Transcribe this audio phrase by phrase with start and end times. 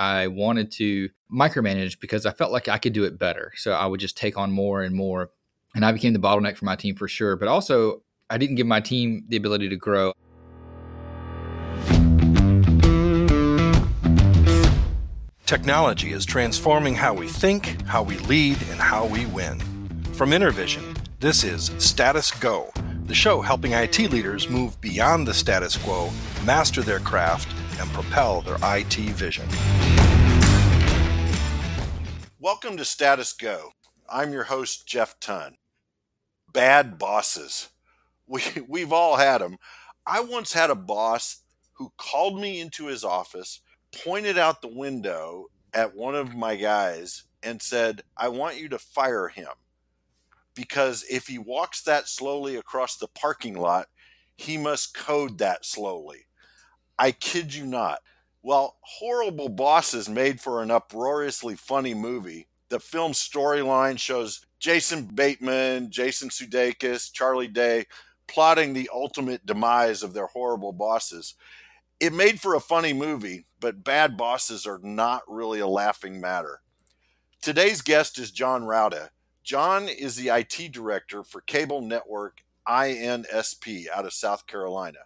[0.00, 3.52] I wanted to micromanage because I felt like I could do it better.
[3.56, 5.28] So I would just take on more and more.
[5.74, 7.36] And I became the bottleneck for my team for sure.
[7.36, 10.14] But also, I didn't give my team the ability to grow.
[15.44, 19.60] Technology is transforming how we think, how we lead, and how we win.
[20.14, 22.72] From InterVision, this is Status Go,
[23.04, 26.08] the show helping IT leaders move beyond the status quo,
[26.46, 29.48] master their craft, and propel their IT vision.
[32.38, 33.70] Welcome to Status Go.
[34.08, 35.56] I'm your host, Jeff Ton.
[36.52, 37.68] Bad bosses.
[38.32, 39.56] We, we've all had them.
[40.06, 43.60] I once had a boss who called me into his office
[44.04, 48.78] pointed out the window at one of my guys and said, I want you to
[48.78, 49.48] fire him
[50.54, 53.88] because if he walks that slowly across the parking lot,
[54.36, 56.26] he must code that slowly.
[57.00, 57.98] I kid you not.
[58.42, 62.46] Well, Horrible Bosses made for an uproariously funny movie.
[62.68, 67.86] The film's storyline shows Jason Bateman, Jason Sudeikis, Charlie Day
[68.28, 71.34] plotting the ultimate demise of their horrible bosses
[72.00, 76.62] it made for a funny movie, but bad bosses are not really a laughing matter.
[77.42, 79.10] Today's guest is John Rauda.
[79.44, 85.00] John is the IT director for cable network INSP out of South Carolina.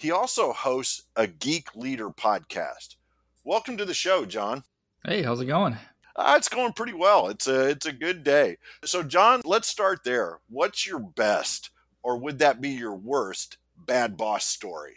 [0.00, 2.96] He also hosts a Geek Leader podcast.
[3.44, 4.64] Welcome to the show, John.
[5.04, 5.76] Hey, how's it going?
[6.16, 7.28] Uh, it's going pretty well.
[7.28, 8.56] It's a it's a good day.
[8.82, 10.38] So, John, let's start there.
[10.48, 11.68] What's your best,
[12.02, 14.96] or would that be your worst, bad boss story?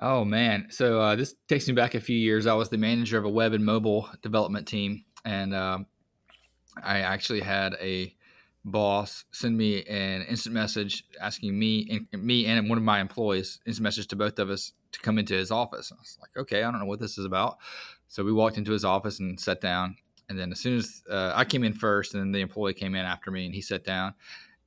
[0.00, 2.48] Oh man, so uh, this takes me back a few years.
[2.48, 5.86] I was the manager of a web and mobile development team, and um,
[6.82, 8.12] I actually had a
[8.64, 13.58] boss send me an instant message asking me and me and one of my employees
[13.66, 15.90] instant message to both of us to come into his office.
[15.90, 17.58] And I was like, okay, I don't know what this is about.
[18.08, 19.96] So we walked into his office and sat down.
[20.28, 22.94] And then as soon as uh, I came in first, and then the employee came
[22.94, 24.14] in after me, and he sat down.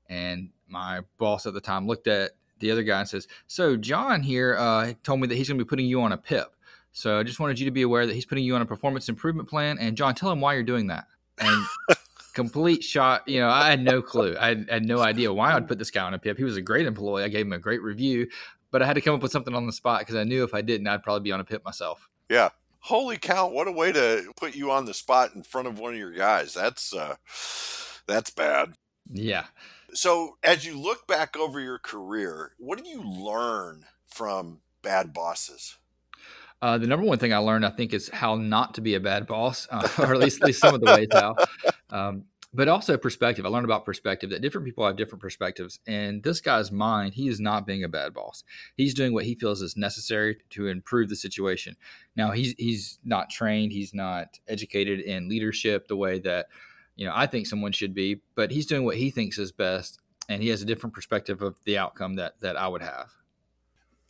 [0.10, 4.22] And my boss at the time looked at the other guy and says, "So John
[4.22, 6.54] here uh, told me that he's going to be putting you on a PIP.
[6.92, 9.10] So I just wanted you to be aware that he's putting you on a performance
[9.10, 9.78] improvement plan.
[9.80, 11.06] And John, tell him why you're doing that."
[11.40, 11.66] And
[12.36, 13.28] complete shot.
[13.28, 14.36] You know, I had no clue.
[14.40, 16.38] I had, had no idea why I'd put this guy on a PIP.
[16.38, 17.24] He was a great employee.
[17.24, 18.28] I gave him a great review,
[18.70, 20.54] but I had to come up with something on the spot because I knew if
[20.54, 22.08] I didn't, I'd probably be on a PIP myself.
[22.30, 22.50] Yeah.
[22.82, 23.50] Holy cow!
[23.50, 26.12] What a way to put you on the spot in front of one of your
[26.12, 26.54] guys.
[26.54, 27.16] That's uh,
[28.06, 28.74] that's bad.
[29.12, 29.46] Yeah.
[29.92, 35.78] So, as you look back over your career, what do you learn from bad bosses?
[36.62, 39.00] Uh, the number one thing I learned, I think, is how not to be a
[39.00, 41.36] bad boss, uh, or at least, at least some of the ways how.
[41.90, 43.46] Um, but also perspective.
[43.46, 45.80] I learned about perspective that different people have different perspectives.
[45.86, 48.44] And this guy's mind, he is not being a bad boss.
[48.78, 51.76] He's doing what he feels is necessary to improve the situation.
[52.16, 53.74] Now, he's he's not trained.
[53.74, 56.48] He's not educated in leadership the way that
[56.96, 60.00] you know I think someone should be, but he's doing what he thinks is best,
[60.30, 63.12] and he has a different perspective of the outcome that that I would have.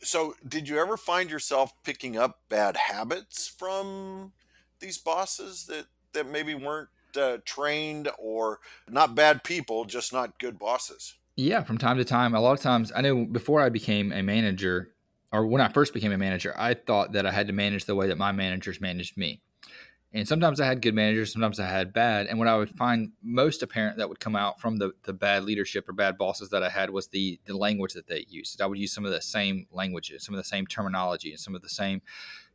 [0.02, 4.32] So, did you ever find yourself picking up bad habits from
[4.80, 10.58] these bosses that that maybe weren't uh, trained or not bad people, just not good
[10.58, 11.14] bosses?
[11.36, 12.34] Yeah, from time to time.
[12.34, 14.92] A lot of times, I know before I became a manager,
[15.32, 17.94] or when I first became a manager, I thought that I had to manage the
[17.94, 19.42] way that my managers managed me.
[20.16, 22.26] And sometimes I had good managers, sometimes I had bad.
[22.26, 25.44] And what I would find most apparent that would come out from the, the bad
[25.44, 28.62] leadership or bad bosses that I had was the, the language that they used.
[28.62, 31.54] I would use some of the same languages, some of the same terminology, and some
[31.54, 32.00] of the same,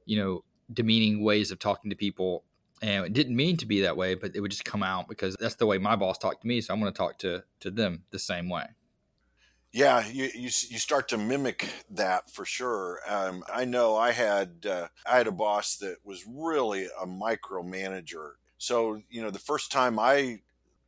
[0.05, 2.45] you know, demeaning ways of talking to people.
[2.81, 5.35] And it didn't mean to be that way, but it would just come out because
[5.39, 6.61] that's the way my boss talked to me.
[6.61, 8.69] So I'm going to talk to to them the same way.
[9.73, 12.99] Yeah, you, you, you start to mimic that for sure.
[13.07, 18.33] Um, I know I had uh, I had a boss that was really a micromanager.
[18.57, 20.41] So you know, the first time I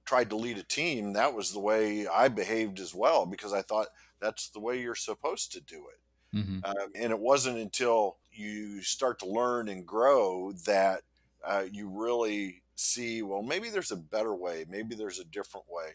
[0.06, 3.62] tried to lead a team, that was the way I behaved as well because I
[3.62, 3.88] thought
[4.20, 6.38] that's the way you're supposed to do it.
[6.38, 6.60] Mm-hmm.
[6.66, 11.04] Um, and it wasn't until you start to learn and grow that
[11.46, 15.94] uh, you really see, well, maybe there's a better way, maybe there's a different way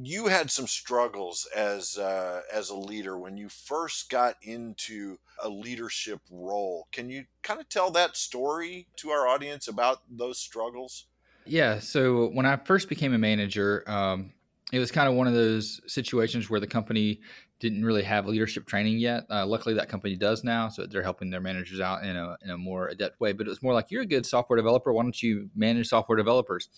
[0.00, 5.48] you had some struggles as uh, as a leader when you first got into a
[5.48, 6.88] leadership role.
[6.92, 11.06] Can you kind of tell that story to our audience about those struggles?
[11.46, 11.78] Yeah.
[11.78, 14.32] So when I first became a manager, um,
[14.72, 17.20] it was kind of one of those situations where the company
[17.58, 19.24] didn't really have leadership training yet.
[19.30, 22.50] Uh, luckily, that company does now, so they're helping their managers out in a in
[22.50, 23.32] a more adept way.
[23.32, 24.92] But it was more like, you're a good software developer.
[24.92, 26.68] Why don't you manage software developers?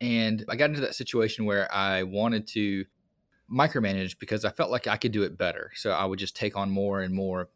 [0.00, 2.84] And I got into that situation where I wanted to
[3.52, 5.72] micromanage because I felt like I could do it better.
[5.74, 7.48] So I would just take on more and more.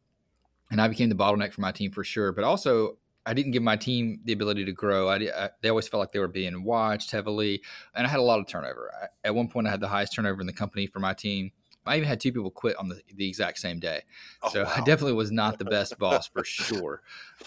[0.70, 2.32] And I became the bottleneck for my team for sure.
[2.32, 5.08] But also, I didn't give my team the ability to grow.
[5.08, 7.62] I, I, they always felt like they were being watched heavily,
[7.94, 8.90] and I had a lot of turnover.
[9.02, 11.52] I, at one point, I had the highest turnover in the company for my team.
[11.87, 14.02] I even had two people quit on the, the exact same day.
[14.43, 14.73] Oh, so wow.
[14.75, 17.02] I definitely was not the best boss for sure.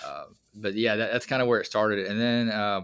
[0.05, 2.05] Uh, but yeah, that, that's kind of where it started.
[2.07, 2.81] And then uh,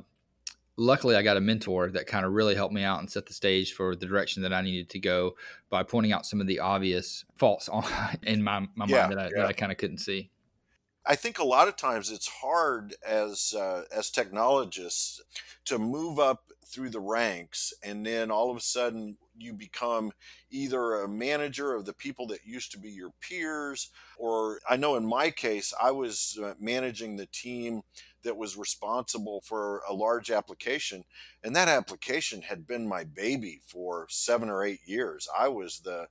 [0.77, 3.33] luckily I got a mentor that kind of really helped me out and set the
[3.33, 5.35] stage for the direction that I needed to go
[5.69, 7.85] by pointing out some of the obvious faults on,
[8.23, 9.45] in my, my yeah, mind that I, yeah.
[9.45, 10.29] I kind of couldn't see.
[11.05, 15.21] I think a lot of times it's hard as uh, as technologists
[15.65, 20.13] to move up through the ranks, and then all of a sudden you become
[20.49, 24.95] either a manager of the people that used to be your peers, or I know
[24.95, 27.81] in my case I was uh, managing the team
[28.23, 31.03] that was responsible for a large application,
[31.43, 35.27] and that application had been my baby for seven or eight years.
[35.37, 36.07] I was the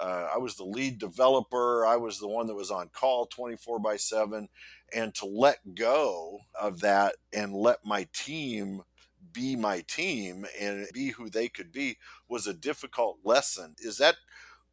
[0.00, 1.84] uh, I was the lead developer.
[1.84, 4.48] I was the one that was on call 24 by 7.
[4.94, 8.82] And to let go of that and let my team
[9.32, 11.98] be my team and be who they could be
[12.28, 13.74] was a difficult lesson.
[13.78, 14.16] Is that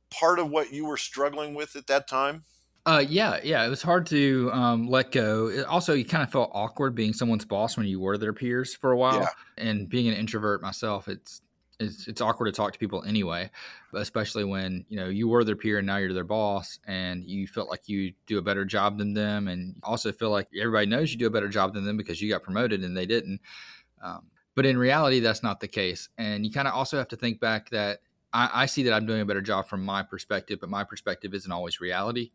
[0.09, 2.45] part of what you were struggling with at that time?
[2.87, 5.47] Uh, yeah, yeah, it was hard to um, let go.
[5.47, 8.73] It also, you kind of felt awkward being someone's boss when you were their peers
[8.73, 9.27] for a while, yeah.
[9.57, 11.41] and being an introvert myself, it's
[11.81, 13.51] it's it's awkward to talk to people anyway,
[13.93, 17.45] especially when you know you were their peer and now you're their boss, and you
[17.45, 21.11] felt like you do a better job than them, and also feel like everybody knows
[21.11, 23.41] you do a better job than them because you got promoted and they didn't.
[24.01, 27.17] Um, but in reality, that's not the case, and you kind of also have to
[27.17, 27.99] think back that
[28.31, 31.33] I, I see that I'm doing a better job from my perspective, but my perspective
[31.33, 32.31] isn't always reality.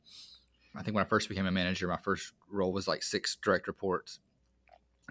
[0.74, 3.66] I think when I first became a manager, my first role was like six direct
[3.66, 4.20] reports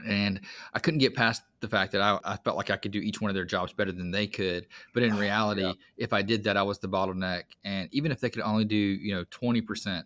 [0.05, 0.41] and
[0.73, 3.21] I couldn't get past the fact that I, I, felt like I could do each
[3.21, 4.67] one of their jobs better than they could.
[4.93, 5.73] But in reality, yeah.
[5.97, 7.43] if I did that, I was the bottleneck.
[7.63, 10.03] And even if they could only do, you know, 20%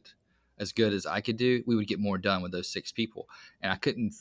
[0.57, 3.29] as good as I could do, we would get more done with those six people.
[3.61, 4.15] And I couldn't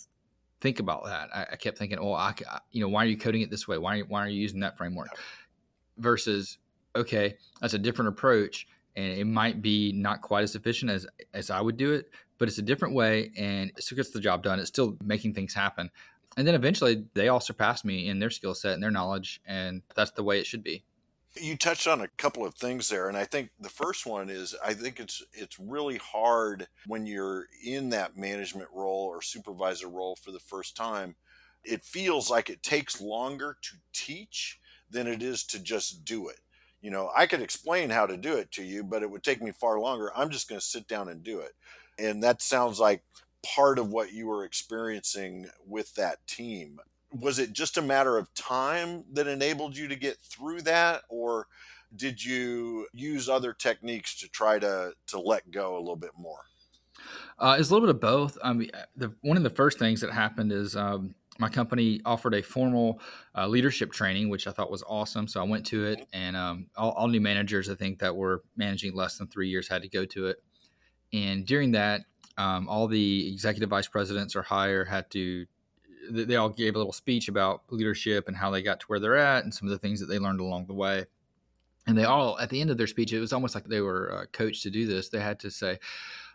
[0.60, 1.28] think about that.
[1.34, 2.34] I, I kept thinking, oh, I,
[2.70, 3.78] you know, why are you coding it this way?
[3.78, 5.08] Why why are you using that framework?
[5.98, 6.58] Versus,
[6.96, 8.66] okay, that's a different approach.
[8.96, 12.49] And it might be not quite as efficient as, as I would do it, but
[12.49, 14.58] it's a different way and it still gets the job done.
[14.58, 15.91] It's still making things happen.
[16.37, 19.41] And then eventually they all surpass me in their skill set and their knowledge.
[19.46, 20.85] And that's the way it should be.
[21.37, 24.55] You touched on a couple of things there, and I think the first one is
[24.64, 30.14] I think it's it's really hard when you're in that management role or supervisor role
[30.14, 31.17] for the first time.
[31.64, 36.38] It feels like it takes longer to teach than it is to just do it.
[36.84, 39.40] You know, I could explain how to do it to you, but it would take
[39.40, 40.12] me far longer.
[40.14, 41.52] I'm just going to sit down and do it.
[41.98, 43.02] And that sounds like
[43.42, 46.81] part of what you were experiencing with that team.
[47.19, 51.04] Was it just a matter of time that enabled you to get through that?
[51.08, 51.46] Or
[51.96, 56.40] did you use other techniques to try to, to let go a little bit more?
[57.38, 58.37] Uh, it's a little bit of both.
[58.44, 62.34] I mean, the, one of the first things that happened is um, my company offered
[62.34, 63.00] a formal
[63.36, 65.26] uh, leadership training, which I thought was awesome.
[65.26, 66.16] So I went to it, mm-hmm.
[66.16, 69.69] and um, all, all, new managers, I think, that were managing less than three years
[69.69, 70.42] had to go to it.
[71.12, 72.02] And during that,
[72.36, 75.46] um, all the executive vice presidents or higher had to,
[76.10, 79.16] they all gave a little speech about leadership and how they got to where they're
[79.16, 81.06] at and some of the things that they learned along the way.
[81.87, 84.12] And they all, at the end of their speech, it was almost like they were
[84.12, 85.08] uh, coached to do this.
[85.08, 85.78] They had to say,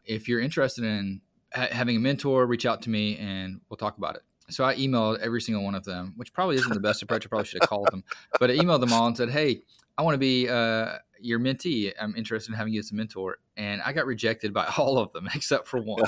[0.06, 1.22] if you're interested in
[1.54, 4.22] ha- having a mentor, reach out to me and we'll talk about it.
[4.50, 7.26] So I emailed every single one of them, which probably isn't the best approach.
[7.26, 8.04] I probably should have called them,
[8.40, 9.62] but I emailed them all and said, "Hey,
[9.98, 11.92] I want to be uh, your mentee.
[12.00, 13.40] I'm interested in having you as a mentor.
[13.58, 16.04] And I got rejected by all of them except for one.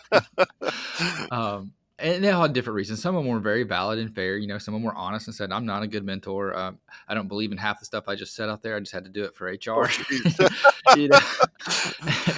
[1.30, 3.00] um, and they all had different reasons.
[3.00, 4.36] Some of them were very valid and fair.
[4.36, 6.56] You know, some of them were honest and said, "I'm not a good mentor.
[6.56, 8.74] Um, I don't believe in half the stuff I just said out there.
[8.74, 9.88] I just had to do it for HR."
[10.96, 11.20] you know?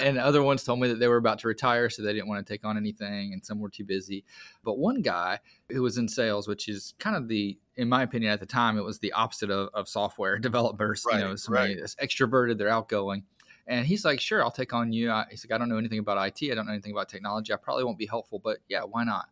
[0.01, 2.45] and other ones told me that they were about to retire, so they didn't want
[2.45, 4.25] to take on anything, and some were too busy.
[4.63, 5.39] But one guy
[5.71, 8.79] who was in sales, which is kind of the, in my opinion, at the time,
[8.79, 11.05] it was the opposite of, of software developers.
[11.07, 11.81] Right, you know, somebody right.
[11.81, 13.25] that's extroverted, they're outgoing.
[13.67, 15.11] And he's like, sure, I'll take on you.
[15.11, 16.51] I, he's like, I don't know anything about IT.
[16.51, 17.51] I don't know anything about technology.
[17.51, 19.29] I probably won't be helpful, but yeah, why not?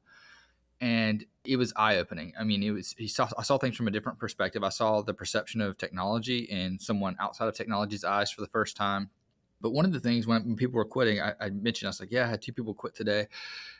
[0.82, 2.32] and it was eye opening.
[2.38, 4.62] I mean, it was he saw I saw things from a different perspective.
[4.62, 8.76] I saw the perception of technology in someone outside of technology's eyes for the first
[8.76, 9.10] time.
[9.60, 12.00] But one of the things when, when people were quitting, I, I, mentioned I was
[12.00, 13.28] like, yeah, I had two people quit today.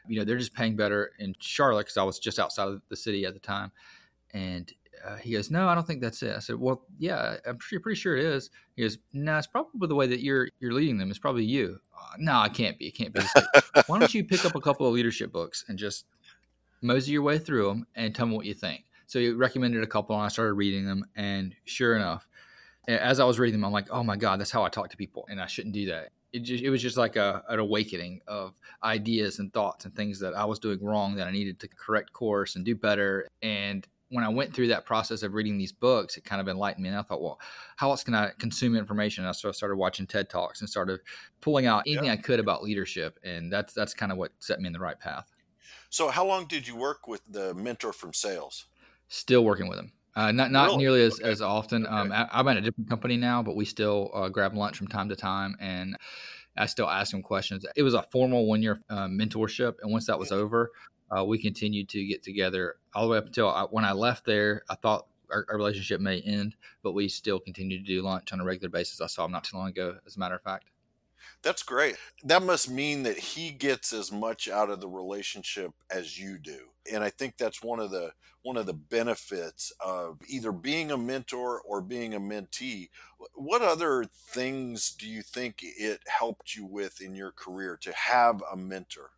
[0.06, 2.94] You know, they're just paying better in Charlotte because I was just outside of the
[2.94, 3.72] city at the time.
[4.32, 4.72] And
[5.04, 6.36] uh, he goes, no, I don't think that's it.
[6.36, 8.50] I said, well, yeah, I'm pretty, pretty sure it is.
[8.76, 11.10] He goes, no, it's probably the way that you're you're leading them.
[11.10, 11.80] It's probably you.
[11.96, 12.86] Uh, no, I can't be.
[12.86, 13.20] It can't be.
[13.86, 16.06] Why don't you pick up a couple of leadership books and just
[16.82, 18.84] mosey your way through them and tell me what you think.
[19.06, 21.06] So he recommended a couple, and I started reading them.
[21.16, 22.26] And sure enough,
[22.88, 24.96] as I was reading them, I'm like, oh my god, that's how I talk to
[24.96, 26.10] people, and I shouldn't do that.
[26.32, 30.18] it, just, it was just like a, an awakening of ideas and thoughts and things
[30.20, 33.28] that I was doing wrong that I needed to correct course and do better.
[33.42, 36.82] And when I went through that process of reading these books, it kind of enlightened
[36.82, 36.88] me.
[36.88, 37.40] And I thought, well,
[37.76, 39.24] how else can I consume information?
[39.24, 41.00] And so I started watching TED Talks and started
[41.40, 42.12] pulling out anything yeah.
[42.12, 43.18] I could about leadership.
[43.24, 45.31] And that's that's kind of what set me in the right path.
[45.92, 48.64] So, how long did you work with the mentor from sales?
[49.08, 49.92] Still working with him.
[50.16, 50.78] Uh, not not really?
[50.78, 51.30] nearly as, okay.
[51.30, 51.86] as often.
[51.86, 51.94] Okay.
[51.94, 54.88] Um, I, am at a different company now, but we still uh, grab lunch from
[54.88, 55.98] time to time, and
[56.56, 57.66] I still ask him questions.
[57.76, 60.70] It was a formal one year uh, mentorship, and once that was over,
[61.14, 64.24] uh, we continued to get together all the way up until I, when I left
[64.24, 64.62] there.
[64.70, 68.40] I thought our, our, relationship may end, but we still continue to do lunch on
[68.40, 69.02] a regular basis.
[69.02, 70.70] I saw him not too long ago, as a matter of fact.
[71.42, 71.96] That's great.
[72.24, 76.68] That must mean that he gets as much out of the relationship as you do.
[76.92, 78.12] And I think that's one of the
[78.42, 82.88] one of the benefits of either being a mentor or being a mentee.
[83.34, 88.42] What other things do you think it helped you with in your career to have
[88.50, 89.10] a mentor?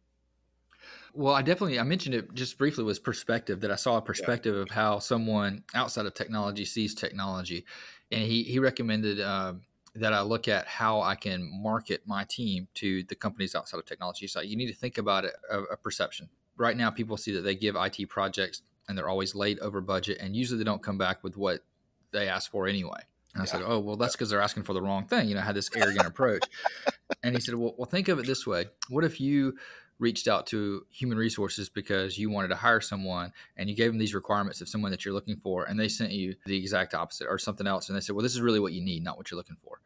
[1.14, 4.56] Well, I definitely I mentioned it just briefly was perspective that I saw a perspective
[4.56, 4.62] yeah.
[4.62, 7.64] of how someone outside of technology sees technology,
[8.10, 9.54] and he he recommended uh,
[9.96, 13.86] that I look at how I can market my team to the companies outside of
[13.86, 14.26] technology.
[14.26, 16.28] So you need to think about it a, a perception.
[16.56, 20.18] Right now, people see that they give IT projects and they're always late over budget,
[20.20, 21.60] and usually they don't come back with what
[22.12, 23.00] they asked for anyway.
[23.32, 25.40] And I said, "Oh, well, that's because they're asking for the wrong thing." You know,
[25.40, 26.44] I had this arrogant approach.
[27.22, 29.56] And he said, "Well, well, think of it this way: What if you
[29.98, 33.98] reached out to human resources because you wanted to hire someone and you gave them
[33.98, 37.28] these requirements of someone that you're looking for and they sent you the exact opposite
[37.28, 39.30] or something else and they said well this is really what you need not what
[39.30, 39.80] you're looking for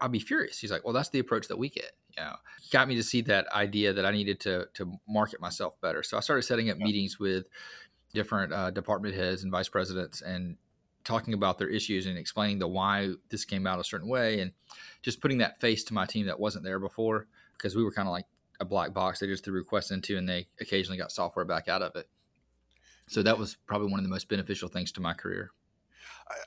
[0.00, 0.58] i'd be furious.
[0.58, 2.34] He's like well that's the approach that we get you know?
[2.62, 6.02] He got me to see that idea that i needed to to market myself better.
[6.02, 7.46] So i started setting up meetings with
[8.14, 10.56] different uh, department heads and vice presidents and
[11.04, 14.52] talking about their issues and explaining the why this came out a certain way and
[15.02, 18.08] just putting that face to my team that wasn't there before because we were kind
[18.08, 18.26] of like
[18.60, 21.82] a black box they just threw requests into and they occasionally got software back out
[21.82, 22.08] of it.
[23.06, 25.52] So that was probably one of the most beneficial things to my career.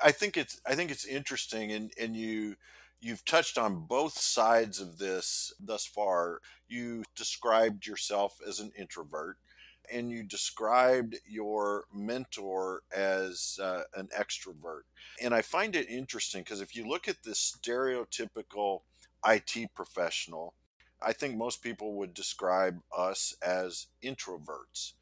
[0.03, 2.55] I think it's i think it's interesting and and you
[3.01, 9.37] you've touched on both sides of this thus far you described yourself as an introvert
[9.91, 14.83] and you described your mentor as uh, an extrovert
[15.21, 18.81] and i find it interesting because if you look at the stereotypical
[19.25, 20.53] IT professional,
[21.01, 24.93] I think most people would describe us as introverts.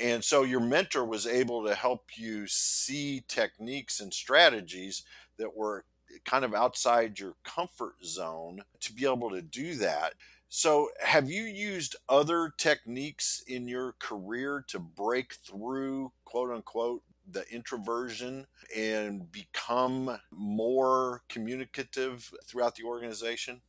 [0.00, 5.04] And so your mentor was able to help you see techniques and strategies
[5.38, 5.84] that were
[6.24, 10.14] kind of outside your comfort zone to be able to do that.
[10.48, 17.44] So, have you used other techniques in your career to break through, quote unquote, the
[17.50, 23.62] introversion and become more communicative throughout the organization?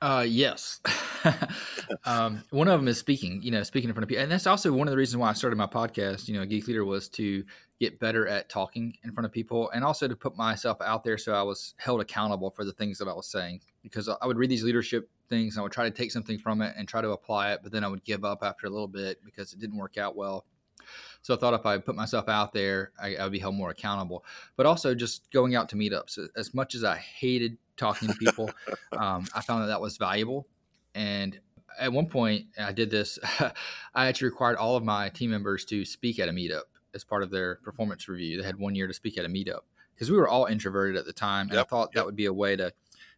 [0.00, 0.80] Uh, yes.
[2.04, 4.22] um, one of them is speaking, you know, speaking in front of people.
[4.22, 6.68] And that's also one of the reasons why I started my podcast, you know, Geek
[6.68, 7.44] Leader was to
[7.80, 11.18] get better at talking in front of people and also to put myself out there
[11.18, 13.60] so I was held accountable for the things that I was saying.
[13.82, 16.62] Because I would read these leadership things and I would try to take something from
[16.62, 18.88] it and try to apply it, but then I would give up after a little
[18.88, 20.44] bit because it didn't work out well.
[21.22, 23.70] So I thought if I put myself out there, I, I would be held more
[23.70, 24.24] accountable.
[24.56, 26.18] But also just going out to meetups.
[26.36, 28.50] As much as I hated talking to people.
[28.92, 30.46] um, I found that that was valuable.
[30.94, 31.38] And
[31.78, 33.18] at one point, I did this.
[33.94, 36.62] I actually required all of my team members to speak at a meetup
[36.94, 38.38] as part of their performance review.
[38.38, 39.60] They had one year to speak at a meetup
[39.94, 41.94] because we were all introverted at the time, and yep, I thought yep.
[41.94, 42.72] that would be a way to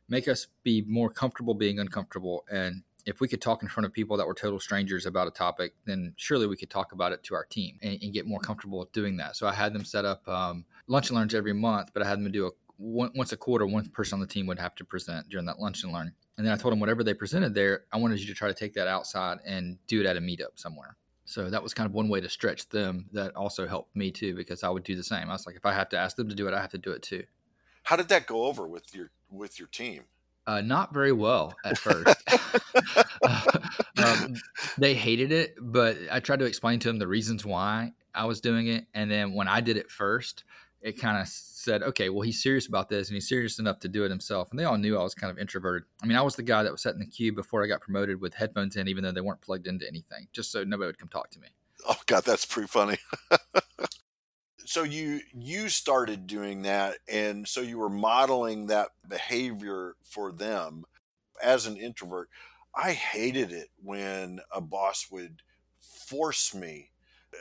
[0.08, 2.44] make us be more comfortable being uncomfortable.
[2.50, 5.30] And if we could talk in front of people that were total strangers about a
[5.30, 8.40] topic, then surely we could talk about it to our team and, and get more
[8.40, 9.36] comfortable with doing that.
[9.36, 12.18] So I had them set up um, lunch and learns every month, but I had
[12.18, 12.50] them do a
[12.82, 15.84] once a quarter, one person on the team would have to present during that lunch
[15.84, 16.12] and learn.
[16.38, 18.54] And then I told them whatever they presented there, I wanted you to try to
[18.54, 20.96] take that outside and do it at a meetup somewhere.
[21.26, 23.06] So that was kind of one way to stretch them.
[23.12, 25.28] That also helped me too because I would do the same.
[25.28, 26.78] I was like, if I have to ask them to do it, I have to
[26.78, 27.24] do it too.
[27.82, 30.04] How did that go over with your with your team?
[30.50, 32.24] Uh, not very well at first.
[33.22, 33.42] uh,
[34.04, 34.34] um,
[34.78, 38.40] they hated it, but I tried to explain to them the reasons why I was
[38.40, 38.86] doing it.
[38.92, 40.42] And then when I did it first,
[40.80, 43.88] it kind of said, okay, well, he's serious about this and he's serious enough to
[43.88, 44.50] do it himself.
[44.50, 45.86] And they all knew I was kind of introverted.
[46.02, 47.80] I mean, I was the guy that was sat in the queue before I got
[47.80, 50.98] promoted with headphones in, even though they weren't plugged into anything, just so nobody would
[50.98, 51.46] come talk to me.
[51.88, 52.96] Oh, God, that's pretty funny.
[54.70, 60.84] so you you started doing that and so you were modeling that behavior for them
[61.42, 62.28] as an introvert
[62.74, 65.42] i hated it when a boss would
[65.80, 66.90] force me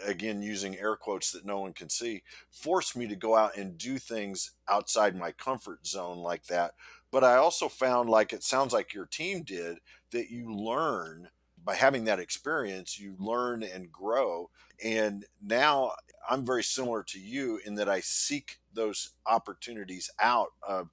[0.05, 2.21] again using air quotes that no one can see,
[2.51, 6.73] force me to go out and do things outside my comfort zone like that
[7.11, 9.79] But I also found, like it sounds like your team did,
[10.11, 11.29] that you learn
[11.63, 14.49] by having that experience, you learn and grow.
[14.83, 15.93] And now
[16.29, 20.89] I'm very similar to you in that I seek those opportunities out of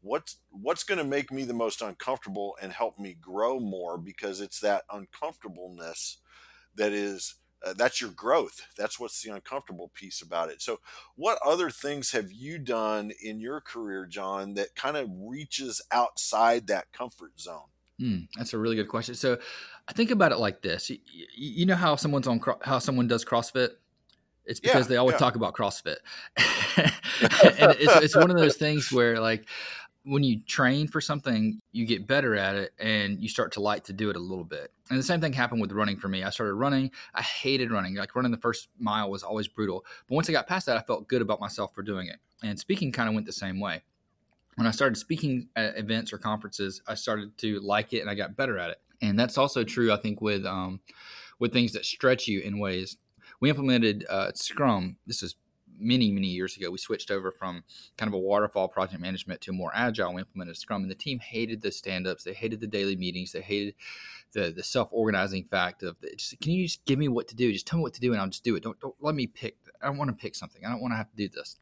[0.00, 4.40] what's what's going to make me the most uncomfortable and help me grow more because
[4.40, 6.18] it's that uncomfortableness
[6.76, 8.60] that is uh, that's your growth.
[8.76, 10.60] That's what's the uncomfortable piece about it.
[10.60, 10.80] So
[11.16, 16.66] what other things have you done in your career john that kind of reaches outside
[16.66, 17.68] that comfort zone?
[18.00, 19.14] Mm, that's a really good question.
[19.14, 19.38] So
[19.88, 20.90] i think about it like this.
[20.90, 20.98] You,
[21.34, 23.70] you know how someone's on how someone does crossfit
[24.46, 25.18] it's because yeah, they always yeah.
[25.18, 25.96] talk about CrossFit.
[26.76, 29.46] and it's, it's one of those things where, like,
[30.04, 33.84] when you train for something, you get better at it and you start to like
[33.84, 34.70] to do it a little bit.
[34.90, 36.22] And the same thing happened with running for me.
[36.22, 36.90] I started running.
[37.14, 37.94] I hated running.
[37.94, 39.84] Like running the first mile was always brutal.
[40.06, 42.18] But once I got past that, I felt good about myself for doing it.
[42.42, 43.82] And speaking kind of went the same way.
[44.56, 48.14] When I started speaking at events or conferences, I started to like it and I
[48.14, 48.80] got better at it.
[49.00, 50.80] And that's also true, I think, with um,
[51.38, 52.96] with things that stretch you in ways.
[53.44, 54.96] We implemented uh, Scrum.
[55.06, 55.34] This is
[55.78, 56.70] many many years ago.
[56.70, 57.62] We switched over from
[57.98, 60.14] kind of a waterfall project management to more agile.
[60.14, 62.24] We implemented scrum and the team hated the stand-ups.
[62.24, 63.32] They hated the daily meetings.
[63.32, 63.74] They hated
[64.32, 67.52] the the self-organizing fact of the, just can you just give me what to do?
[67.52, 68.62] Just tell me what to do and i'll just do it.
[68.62, 70.64] Don't, don't let me pick i don't want to pick something.
[70.64, 71.58] I don't want to have to do this.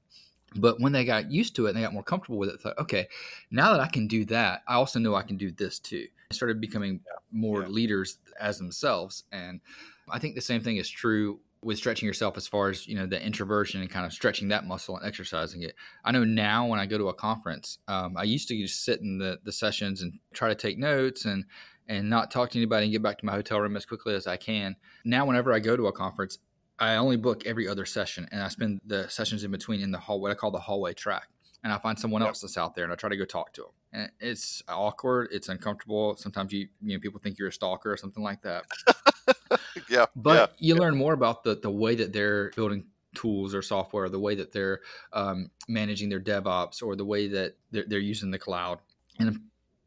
[0.54, 2.78] But when they got used to it and they got more comfortable with it thought
[2.78, 3.08] okay
[3.50, 6.06] now that i can do that i also know i can do this too.
[6.30, 7.18] I started becoming yeah.
[7.32, 7.68] more yeah.
[7.68, 9.60] leaders as themselves and
[10.08, 13.06] i think the same thing is true with stretching yourself as far as you know
[13.06, 15.74] the introversion and kind of stretching that muscle and exercising it.
[16.04, 19.00] I know now when i go to a conference um, i used to just sit
[19.00, 21.44] in the, the sessions and try to take notes and
[21.88, 24.26] and not talk to anybody and get back to my hotel room as quickly as
[24.26, 24.76] i can.
[25.04, 26.38] Now whenever i go to a conference
[26.78, 29.98] i only book every other session and i spend the sessions in between in the
[29.98, 31.28] hall what i call the hallway track.
[31.64, 32.28] And i find someone yep.
[32.28, 35.28] else that's out there and i try to go talk to them and it's awkward
[35.30, 36.16] it's uncomfortable.
[36.16, 38.64] Sometimes you you know people think you're a stalker or something like that
[39.90, 40.06] yeah.
[40.16, 40.80] But yeah, you yeah.
[40.80, 44.52] learn more about the the way that they're building tools or software, the way that
[44.52, 44.80] they're
[45.12, 48.78] um, managing their DevOps, or the way that they're, they're using the cloud
[49.18, 49.40] in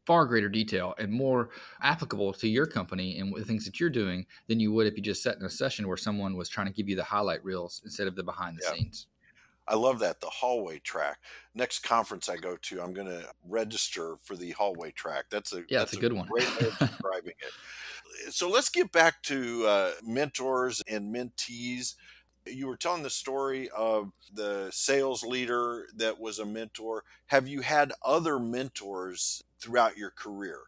[0.06, 1.50] far greater detail and more
[1.82, 5.02] applicable to your company and the things that you're doing than you would if you
[5.02, 7.82] just sat in a session where someone was trying to give you the highlight reels
[7.84, 8.72] instead of the behind the yeah.
[8.72, 9.06] scenes.
[9.68, 11.18] I love that the hallway track.
[11.54, 15.24] Next conference I go to, I'm going to register for the hallway track.
[15.30, 16.26] That's a yeah, that's, a, a good one.
[16.26, 17.52] Great way of describing it
[18.30, 21.94] so let's get back to uh, mentors and mentees.
[22.46, 27.04] You were telling the story of the sales leader that was a mentor.
[27.26, 30.60] Have you had other mentors throughout your career?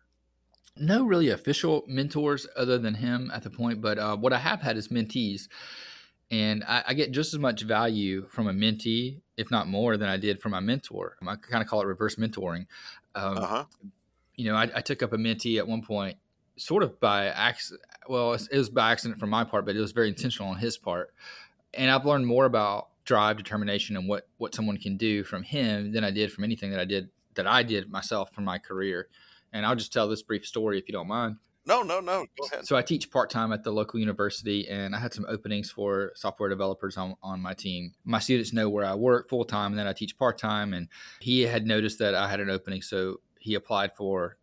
[0.76, 4.60] No, really official mentors other than him at the point, but uh, what I have
[4.60, 5.48] had is mentees.
[6.30, 10.10] And I, I, get just as much value from a mentee, if not more, than
[10.10, 11.16] I did from my mentor.
[11.26, 12.66] I kind of call it reverse mentoring.
[13.14, 13.64] Um, uh-huh.
[14.36, 16.18] You know, I, I took up a mentee at one point
[16.58, 17.80] sort of by accident.
[18.08, 20.76] Well, it was by accident from my part, but it was very intentional on his
[20.76, 21.14] part.
[21.72, 25.92] And I've learned more about drive, determination, and what what someone can do from him
[25.92, 29.08] than I did from anything that I did that I did myself from my career.
[29.52, 31.36] And I'll just tell this brief story if you don't mind.
[31.68, 32.24] No, no, no.
[32.40, 32.66] Go ahead.
[32.66, 36.12] So I teach part time at the local university, and I had some openings for
[36.14, 37.92] software developers on, on my team.
[38.04, 40.72] My students know where I work full time, and then I teach part time.
[40.72, 40.88] And
[41.20, 44.38] he had noticed that I had an opening, so he applied for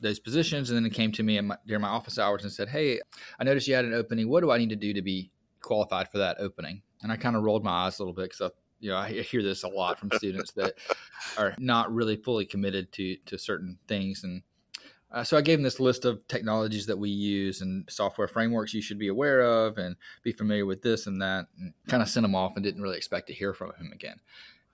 [0.00, 2.68] those positions, and then it came to me my, during my office hours and said,
[2.68, 3.00] "Hey,
[3.38, 4.28] I noticed you had an opening.
[4.28, 5.30] What do I need to do to be
[5.62, 8.40] qualified for that opening?" And I kind of rolled my eyes a little bit because
[8.40, 10.74] I, you know, I hear this a lot from students that
[11.38, 14.42] are not really fully committed to to certain things, and
[15.12, 18.72] uh, so I gave him this list of technologies that we use and software frameworks
[18.72, 22.08] you should be aware of and be familiar with this and that, and kind of
[22.08, 24.20] sent him off and didn't really expect to hear from him again.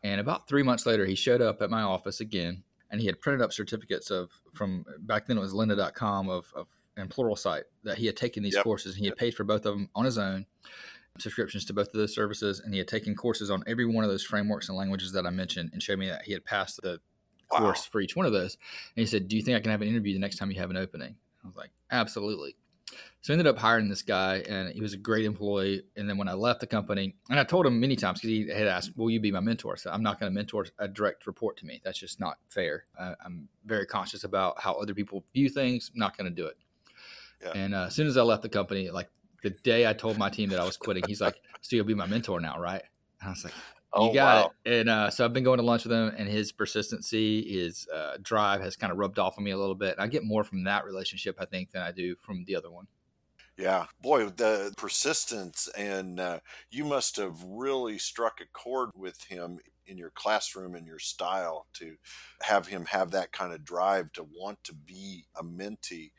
[0.03, 3.21] And about three months later, he showed up at my office again and he had
[3.21, 7.99] printed up certificates of from back then it was lynda.com of, of and Pluralsight that
[7.99, 8.65] he had taken these yep.
[8.65, 10.47] courses and he had paid for both of them on his own
[11.19, 14.11] subscriptions to both of those services and he had taken courses on every one of
[14.11, 17.01] those frameworks and languages that I mentioned and showed me that he had passed the
[17.51, 17.59] wow.
[17.59, 18.57] course for each one of those
[18.97, 20.61] and he said do you think I can have an interview the next time you
[20.61, 22.57] have an opening I was like absolutely
[23.27, 25.83] so I ended up hiring this guy, and he was a great employee.
[25.97, 28.49] And then when I left the company, and I told him many times because he
[28.49, 31.27] had asked, "Will you be my mentor?" So I'm not going to mentor a direct
[31.27, 31.81] report to me.
[31.85, 32.85] That's just not fair.
[32.99, 35.91] I'm very conscious about how other people view things.
[35.93, 36.57] I'm not going to do it.
[37.43, 37.53] Yeah.
[37.55, 39.11] And uh, as soon as I left the company, like
[39.43, 41.95] the day I told my team that I was quitting, he's like, "So you'll be
[41.95, 42.83] my mentor now, right?"
[43.21, 43.55] And I was like,
[43.95, 44.53] you oh, got wow.
[44.65, 44.81] it.
[44.81, 48.17] And uh, so I've been going to lunch with him, and his persistency, his uh,
[48.21, 49.97] drive has kind of rubbed off on me a little bit.
[49.99, 52.87] I get more from that relationship, I think, than I do from the other one.
[53.57, 59.61] Yeah, boy, the persistence, and uh, you must have really struck a chord with him
[59.87, 61.97] in your classroom and your style to
[62.43, 66.11] have him have that kind of drive to want to be a mentee.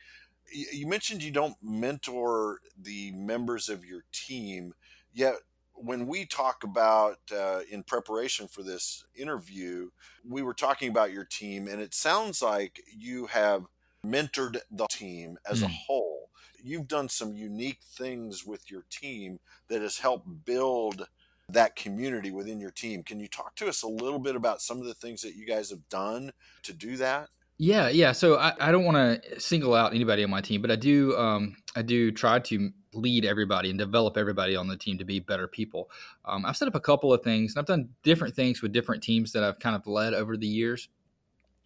[0.52, 4.74] You mentioned you don't mentor the members of your team,
[5.14, 5.36] yet
[5.78, 9.90] when we talk about uh, in preparation for this interview,
[10.28, 13.66] we were talking about your team, and it sounds like you have
[14.06, 15.66] mentored the team as mm.
[15.66, 15.74] a hmm.
[15.86, 16.30] whole.
[16.64, 21.08] You've done some unique things with your team that has helped build
[21.50, 23.04] that community within your team.
[23.04, 25.46] Can you talk to us a little bit about some of the things that you
[25.46, 26.32] guys have done
[26.64, 27.30] to do that?
[27.60, 28.12] Yeah, yeah.
[28.12, 31.18] So I, I don't want to single out anybody on my team, but I do
[31.18, 35.20] um, I do try to lead everybody and develop everybody on the team to be
[35.20, 35.90] better people.
[36.26, 39.02] Um, I've set up a couple of things, and I've done different things with different
[39.02, 40.90] teams that I've kind of led over the years.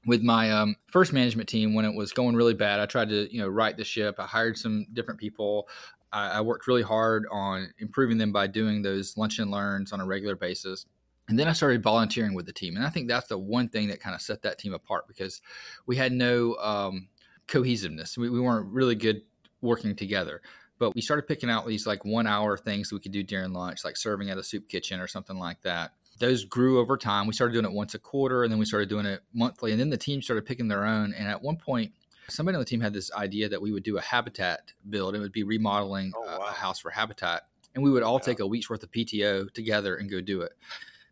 [0.06, 3.28] With my um, first management team, when it was going really bad, I tried to
[3.34, 4.16] you know right the ship.
[4.18, 5.68] I hired some different people.
[6.14, 10.00] I, I worked really hard on improving them by doing those lunch and learns on
[10.00, 10.86] a regular basis.
[11.32, 13.88] And then I started volunteering with the team, and I think that's the one thing
[13.88, 15.42] that kind of set that team apart because
[15.88, 17.08] we had no um,
[17.48, 18.18] cohesiveness.
[18.18, 19.24] We, we weren't really good
[19.62, 20.42] working together
[20.82, 23.86] but we started picking out these like one hour things we could do during lunch,
[23.86, 25.92] like serving at a soup kitchen or something like that.
[26.18, 27.28] Those grew over time.
[27.28, 29.74] We started doing it once a quarter and then we started doing it monthly.
[29.74, 31.14] And then the team started picking their own.
[31.14, 31.94] And at one point,
[32.30, 35.14] somebody on the team had this idea that we would do a habitat build.
[35.14, 36.48] It would be remodeling oh, wow.
[36.50, 37.44] a house for habitat.
[37.76, 38.26] And we would all yeah.
[38.26, 40.54] take a week's worth of PTO together and go do it.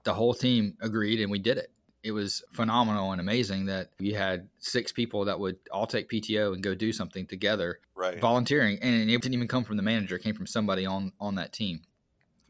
[0.03, 1.71] The whole team agreed and we did it
[2.03, 6.53] it was phenomenal and amazing that you had six people that would all take PTO
[6.53, 8.19] and go do something together, right.
[8.19, 11.35] volunteering, and it didn't even come from the manager; it came from somebody on on
[11.35, 11.81] that team.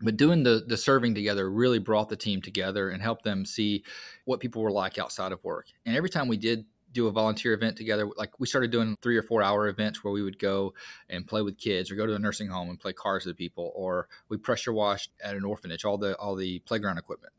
[0.02, 3.84] But doing the the serving together really brought the team together and helped them see
[4.26, 5.68] what people were like outside of work.
[5.86, 9.18] And every time we did do a volunteer event together, like we started doing three
[9.18, 10.74] or four hour events where we would go
[11.10, 13.72] and play with kids, or go to a nursing home and play cars with people,
[13.76, 17.34] or we pressure washed at an orphanage, all the all the playground equipment,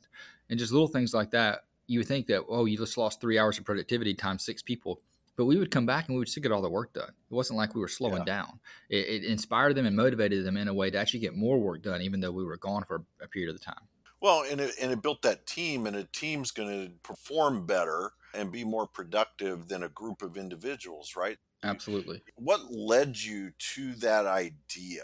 [0.49, 3.37] and just little things like that you would think that oh you just lost three
[3.37, 5.01] hours of productivity times six people.
[5.37, 7.09] But we would come back and we would still get all the work done.
[7.09, 8.25] It wasn't like we were slowing yeah.
[8.25, 8.61] down.
[8.91, 11.83] It, it, inspired them and motivated them in a way to actually get more work
[11.83, 13.83] done even though we were gone for a period of time.
[14.21, 18.13] Well and it, and it built that team and a team's going to perform better
[18.35, 23.95] and be more productive than a group of individuals right absolutely what led you to
[23.95, 25.03] that idea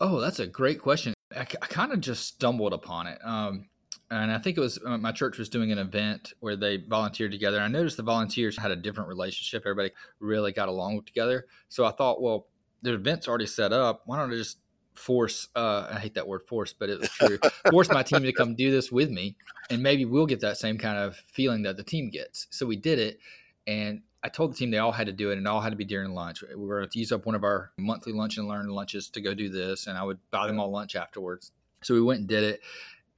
[0.00, 3.68] oh that's a great question i, I kind of just stumbled upon it um,
[4.10, 7.32] and I think it was uh, my church was doing an event where they volunteered
[7.32, 7.60] together.
[7.60, 9.62] I noticed the volunteers had a different relationship.
[9.64, 11.46] Everybody really got along together.
[11.68, 12.46] So I thought, well,
[12.82, 14.02] the event's already set up.
[14.04, 14.58] Why don't I just
[14.94, 15.48] force?
[15.54, 17.38] Uh, I hate that word force, but it was true.
[17.70, 19.36] force my team to come do this with me,
[19.70, 22.46] and maybe we'll get that same kind of feeling that the team gets.
[22.50, 23.18] So we did it,
[23.66, 25.76] and I told the team they all had to do it and all had to
[25.76, 26.42] be during lunch.
[26.42, 29.20] We were going to use up one of our monthly lunch and learn lunches to
[29.20, 31.52] go do this, and I would buy them all lunch afterwards.
[31.82, 32.60] So we went and did it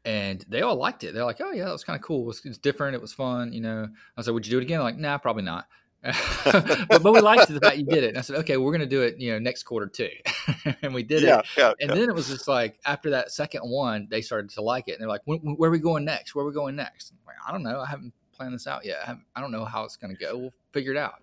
[0.06, 1.12] and they all liked it.
[1.12, 2.22] They're like, "Oh yeah, that was kind of cool.
[2.22, 2.94] It was, it was, different.
[2.94, 5.18] It was fun." You know, I said, "Would you do it again?" They're like, "Nah,
[5.18, 5.66] probably not."
[6.44, 8.08] but, but, we liked the fact you did it.
[8.08, 9.18] And I said, "Okay, we're going to do it.
[9.18, 10.10] You know, next quarter too."
[10.82, 11.46] and we did yeah, it.
[11.56, 11.94] Yeah, and yeah.
[11.94, 15.00] then it was just like after that second one, they started to like it, and
[15.00, 16.34] they're like, "Where are we going next?
[16.34, 17.80] Where are we going next?" I'm like, I don't know.
[17.80, 18.98] I haven't planned this out yet.
[19.06, 20.36] I, I don't know how it's going to go.
[20.36, 21.14] We'll figure it out.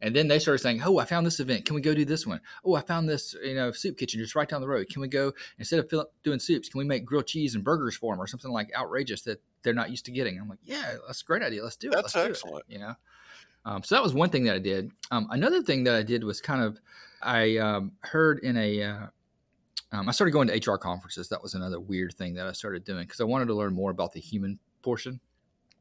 [0.00, 1.64] And then they started saying, "Oh, I found this event.
[1.64, 2.40] Can we go do this one?
[2.64, 4.88] Oh, I found this, you know, soup kitchen just right down the road.
[4.88, 6.68] Can we go instead of doing soups?
[6.68, 9.74] Can we make grilled cheese and burgers for them or something like outrageous that they're
[9.74, 11.64] not used to getting?" I'm like, "Yeah, that's a great idea.
[11.64, 11.94] Let's do it.
[11.94, 12.64] That's Let's excellent.
[12.68, 12.94] It, you know."
[13.68, 14.90] Um, so that was one thing that I did.
[15.10, 16.80] Um, another thing that I did was kind of
[17.22, 19.06] I um, heard in a uh,
[19.92, 21.28] um, I started going to HR conferences.
[21.28, 23.90] That was another weird thing that I started doing because I wanted to learn more
[23.90, 25.20] about the human portion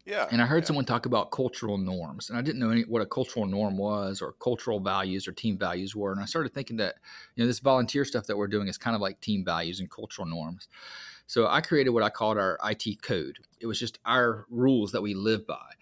[0.07, 0.25] yeah.
[0.31, 0.67] And I heard yeah.
[0.67, 4.21] someone talk about cultural norms, and I didn't know any, what a cultural norm was,
[4.21, 6.13] or cultural values, or team values were.
[6.13, 6.95] And I started thinking that
[7.35, 9.91] you know this volunteer stuff that we're doing is kind of like team values and
[9.91, 10.69] cultural norms.
[11.27, 13.39] So I created what I called our IT code.
[13.59, 15.73] It was just our rules that we live by,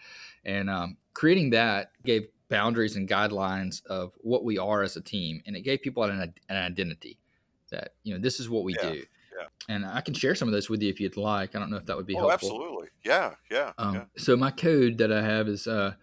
[0.45, 5.41] and um, creating that gave boundaries and guidelines of what we are as a team,
[5.45, 7.17] and it gave people an, an identity
[7.71, 8.89] that you know this is what we yeah.
[8.91, 9.03] do.
[9.37, 9.75] Yeah.
[9.75, 11.55] And I can share some of those with you if you'd like.
[11.55, 12.49] I don't know if that would be oh, helpful.
[12.51, 12.87] Absolutely.
[13.03, 13.33] Yeah.
[13.51, 13.73] Yeah.
[13.77, 14.03] Um, yeah.
[14.17, 15.93] So my code that I have is uh,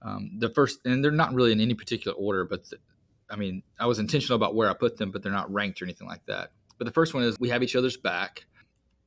[0.00, 2.78] um, the first, and they're not really in any particular order, but the,
[3.28, 5.84] I mean, I was intentional about where I put them, but they're not ranked or
[5.84, 6.52] anything like that.
[6.78, 8.46] But the first one is we have each other's back.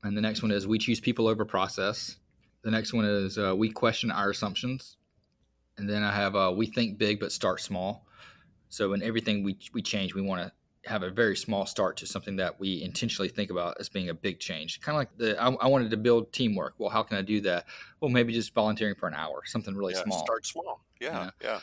[0.04, 2.18] And the next one is we choose people over process.
[2.64, 4.98] The next one is uh, we question our assumptions.
[5.78, 8.06] And then I have uh, we think big but start small.
[8.70, 10.52] So in everything we, we change, we want to
[10.90, 14.14] have a very small start to something that we intentionally think about as being a
[14.14, 14.82] big change.
[14.82, 16.76] Kind of like the I, I, wanted to build teamwork.
[16.78, 17.66] Well, how can I do that?
[18.02, 20.26] Well, maybe just volunteering for an hour, something really yeah, small.
[20.26, 20.84] Start small.
[21.00, 21.32] Yeah, you know?
[21.42, 21.60] yeah.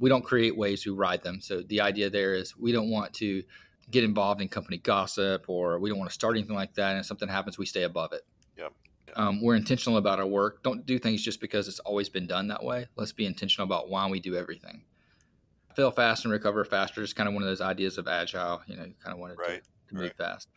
[0.00, 1.40] We don't create waves; we ride them.
[1.40, 3.42] So the idea there is we don't want to
[3.90, 6.90] get involved in company gossip or we don't want to start anything like that.
[6.90, 8.22] And if something happens, we stay above it.
[8.56, 8.72] Yep.
[9.16, 10.62] Um, we're intentional about our work.
[10.62, 12.86] Don't do things just because it's always been done that way.
[12.96, 14.82] Let's be intentional about why we do everything.
[15.74, 18.62] Fail fast and recover faster is kind of one of those ideas of agile.
[18.66, 19.62] You know, you kind of wanted right.
[19.62, 20.16] to, to, move right.
[20.16, 20.48] fast.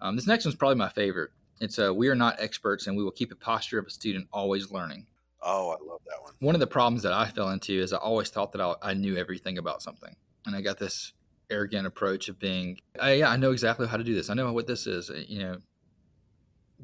[0.00, 1.30] Um, this next one's probably my favorite.
[1.60, 4.28] It's a, we are not experts and we will keep a posture of a student
[4.32, 5.06] always learning.
[5.42, 6.32] Oh, I love that one.
[6.40, 8.94] One of the problems that I fell into is I always thought that I, I
[8.94, 10.16] knew everything about something.
[10.44, 11.12] And I got this
[11.50, 14.28] arrogant approach of being, yeah, I know exactly how to do this.
[14.28, 15.10] I know what this is.
[15.10, 15.58] Uh, you know,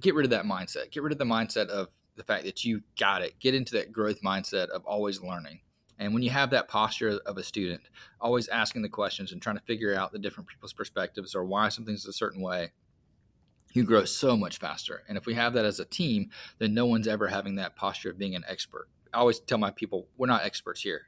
[0.00, 0.90] get rid of that mindset.
[0.90, 3.38] Get rid of the mindset of the fact that you got it.
[3.40, 5.61] Get into that growth mindset of always learning.
[5.98, 7.83] And when you have that posture of a student,
[8.20, 11.68] always asking the questions and trying to figure out the different people's perspectives or why
[11.68, 12.72] something's a certain way,
[13.72, 15.02] you grow so much faster.
[15.09, 18.11] And if we have that as a team, then no one's ever having that posture
[18.11, 18.88] of being an expert.
[19.14, 21.02] I always tell my people, we're not experts here.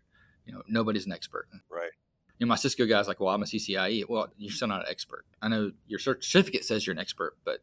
[0.46, 1.48] You know, nobody's an expert.
[1.68, 1.90] Right
[2.38, 4.08] you know, my Cisco guy's like, well, I'm a CCIE.
[4.08, 5.24] Well, you're still not an expert.
[5.40, 7.62] I know your certificate says you're an expert, but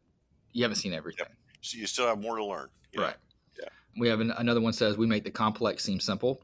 [0.54, 1.26] you haven't seen everything.
[1.28, 1.38] Yep.
[1.62, 2.70] So you still have more to learn.
[2.98, 3.16] Right.
[3.60, 3.68] Yeah.
[3.98, 6.42] We have an, another one says we make the complex seem simple.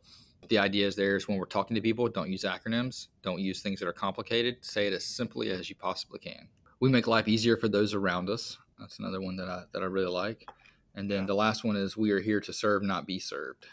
[0.50, 3.62] The idea is there is when we're talking to people, don't use acronyms, don't use
[3.62, 4.64] things that are complicated.
[4.64, 6.48] Say it as simply as you possibly can.
[6.80, 8.58] We make life easier for those around us.
[8.80, 10.48] That's another one that I that I really like.
[10.96, 11.26] And then yeah.
[11.28, 13.66] the last one is we are here to serve, not be served.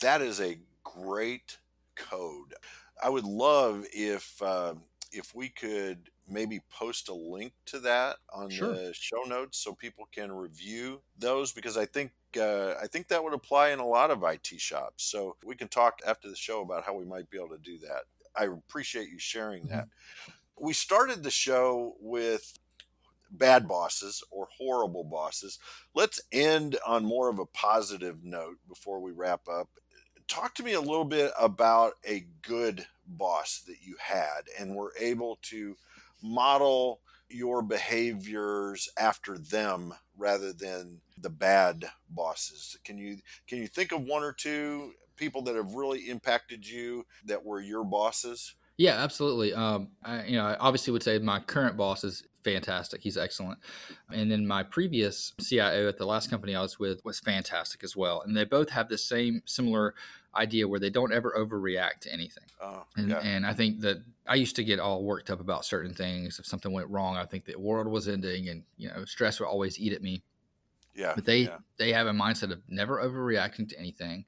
[0.00, 1.58] That is a great
[1.96, 2.54] code.
[3.02, 4.74] I would love if uh,
[5.12, 8.72] if we could maybe post a link to that on sure.
[8.72, 13.22] the show notes so people can review those because I think uh, I think that
[13.22, 15.04] would apply in a lot of IT shops.
[15.04, 17.78] So we can talk after the show about how we might be able to do
[17.78, 18.02] that.
[18.36, 19.86] I appreciate you sharing that.
[19.86, 20.66] Mm-hmm.
[20.66, 22.58] We started the show with
[23.32, 25.58] bad bosses or horrible bosses.
[25.94, 29.68] Let's end on more of a positive note before we wrap up
[30.30, 34.94] talk to me a little bit about a good boss that you had and were
[34.98, 35.76] able to
[36.22, 43.92] model your behaviors after them rather than the bad bosses can you can you think
[43.92, 49.02] of one or two people that have really impacted you that were your bosses yeah
[49.02, 53.02] absolutely um, I, you know i obviously would say my current boss is fantastic.
[53.02, 53.58] He's excellent.
[54.12, 57.96] And then my previous CIO at the last company I was with was fantastic as
[57.96, 58.22] well.
[58.22, 59.94] And they both have the same similar
[60.34, 62.44] idea where they don't ever overreact to anything.
[62.60, 63.18] Oh, and, yeah.
[63.18, 66.38] and I think that I used to get all worked up about certain things.
[66.38, 69.46] If something went wrong, I think the world was ending and, you know, stress would
[69.46, 70.22] always eat at me.
[70.94, 71.12] Yeah.
[71.14, 71.58] But they, yeah.
[71.78, 74.24] they have a mindset of never overreacting to anything.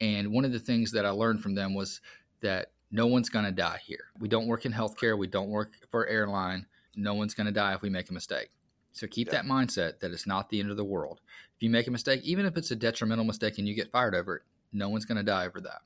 [0.00, 2.00] And one of the things that I learned from them was
[2.40, 4.06] that no one's going to die here.
[4.18, 5.16] We don't work in healthcare.
[5.16, 8.50] We don't work for airline no one's going to die if we make a mistake.
[8.92, 9.34] So keep yeah.
[9.34, 11.20] that mindset that it's not the end of the world.
[11.56, 14.14] If you make a mistake, even if it's a detrimental mistake and you get fired
[14.14, 15.82] over it, no one's going to die over that.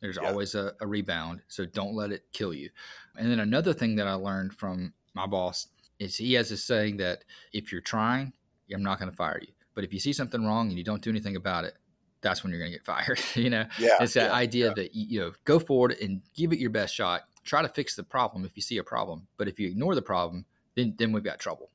[0.00, 0.28] There's yeah.
[0.28, 1.42] always a, a, rebound.
[1.48, 2.70] So don't let it kill you.
[3.16, 6.96] And then another thing that I learned from my boss is he has this saying
[6.98, 8.32] that if you're trying,
[8.72, 9.52] I'm not going to fire you.
[9.74, 11.74] But if you see something wrong and you don't do anything about it,
[12.22, 13.20] that's when you're going to get fired.
[13.34, 14.74] you know, yeah, it's that yeah, idea yeah.
[14.74, 17.22] that you know go forward and give it your best shot.
[17.44, 19.26] Try to fix the problem if you see a problem.
[19.36, 20.44] But if you ignore the problem,
[20.76, 21.70] then then we've got trouble.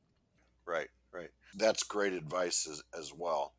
[0.65, 1.29] Right, right.
[1.55, 3.53] That's great advice as, as well.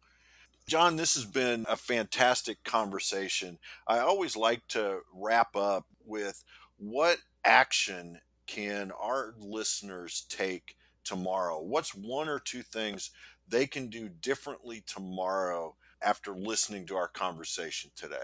[0.69, 3.59] John, this has been a fantastic conversation.
[3.87, 6.43] I always like to wrap up with
[6.77, 11.63] what action can our listeners take tomorrow?
[11.63, 13.11] What's one or two things
[13.49, 18.17] they can do differently tomorrow after listening to our conversation today?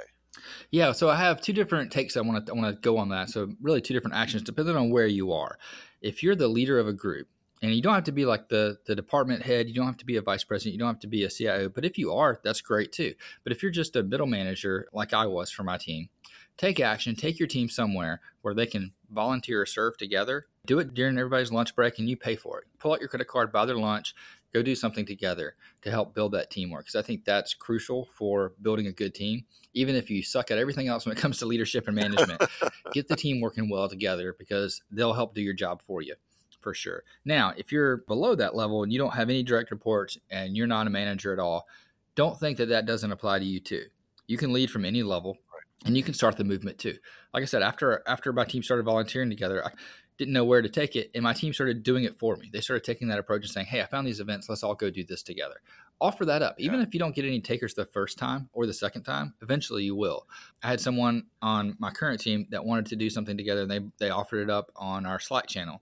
[0.71, 2.17] Yeah, so I have two different takes.
[2.17, 3.31] I want to I want to go on that.
[3.31, 5.59] So really, two different actions depending on where you are.
[6.01, 7.29] If you're the leader of a group,
[7.62, 10.07] and you don't have to be like the the department head, you don't have to
[10.07, 11.68] be a vice president, you don't have to be a CIO.
[11.68, 13.14] But if you are, that's great too.
[13.44, 16.09] But if you're just a middle manager, like I was for my team,
[16.57, 17.14] take action.
[17.14, 20.46] Take your team somewhere where they can volunteer or serve together.
[20.66, 22.66] Do it during everybody's lunch break, and you pay for it.
[22.79, 24.14] Pull out your credit card, buy their lunch,
[24.53, 28.53] go do something together to help build that teamwork because i think that's crucial for
[28.61, 29.44] building a good team
[29.75, 32.42] even if you suck at everything else when it comes to leadership and management
[32.92, 36.14] get the team working well together because they'll help do your job for you
[36.62, 40.18] for sure now if you're below that level and you don't have any direct reports
[40.31, 41.66] and you're not a manager at all
[42.14, 43.85] don't think that that doesn't apply to you too
[44.27, 45.37] you can lead from any level
[45.85, 46.96] and you can start the movement too
[47.35, 49.70] like i said after after my team started volunteering together I,
[50.18, 51.11] didn't know where to take it.
[51.14, 52.51] And my team started doing it for me.
[52.53, 54.48] They started taking that approach and saying, Hey, I found these events.
[54.48, 55.57] Let's all go do this together.
[56.01, 56.55] Offer that up.
[56.59, 56.87] Even yeah.
[56.87, 59.94] if you don't get any takers the first time or the second time, eventually you
[59.96, 60.27] will.
[60.62, 63.81] I had someone on my current team that wanted to do something together and they,
[63.98, 65.81] they offered it up on our Slack channel.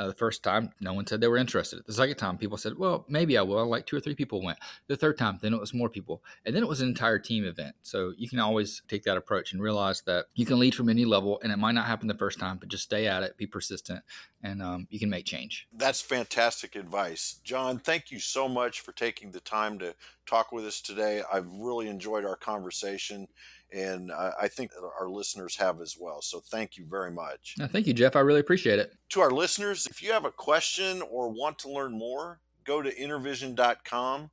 [0.00, 1.82] Uh, the first time, no one said they were interested.
[1.86, 4.58] The second time, people said, "Well, maybe I will." Like two or three people went.
[4.86, 7.44] The third time, then it was more people, and then it was an entire team
[7.44, 7.76] event.
[7.82, 11.04] So you can always take that approach and realize that you can lead from any
[11.04, 13.46] level, and it might not happen the first time, but just stay at it, be
[13.46, 14.02] persistent,
[14.42, 15.68] and um, you can make change.
[15.70, 17.78] That's fantastic advice, John.
[17.78, 19.94] Thank you so much for taking the time to
[20.30, 21.22] talk with us today.
[21.32, 23.26] I've really enjoyed our conversation
[23.72, 26.22] and I think our listeners have as well.
[26.22, 27.54] So thank you very much.
[27.70, 28.16] thank you, Jeff.
[28.16, 28.92] I really appreciate it.
[29.10, 32.92] To our listeners, if you have a question or want to learn more, go to
[32.92, 34.30] intervision.com.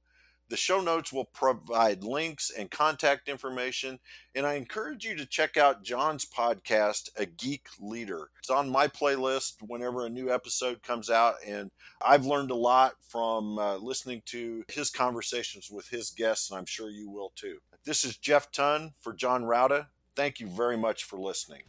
[0.49, 3.99] The show notes will provide links and contact information.
[4.33, 8.29] And I encourage you to check out John's podcast, A Geek Leader.
[8.39, 11.35] It's on my playlist whenever a new episode comes out.
[11.45, 11.69] And
[12.01, 16.65] I've learned a lot from uh, listening to his conversations with his guests, and I'm
[16.65, 17.57] sure you will too.
[17.85, 19.87] This is Jeff Ton for John Rauta.
[20.15, 21.63] Thank you very much for listening.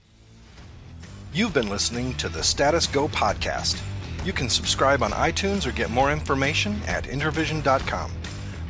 [1.32, 3.80] You've been listening to the Status Go podcast.
[4.24, 8.10] You can subscribe on iTunes or get more information at intervision.com.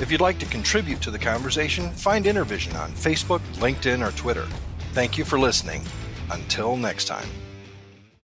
[0.00, 4.46] If you'd like to contribute to the conversation, find Intervision on Facebook, LinkedIn, or Twitter.
[4.92, 5.82] Thank you for listening.
[6.30, 7.28] Until next time.